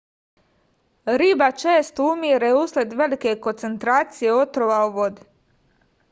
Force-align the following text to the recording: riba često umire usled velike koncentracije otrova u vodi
riba 1.21 1.49
često 1.63 2.07
umire 2.13 2.49
usled 2.61 2.95
velike 3.01 3.33
koncentracije 3.43 4.33
otrova 4.37 4.79
u 4.87 4.95
vodi 4.97 5.29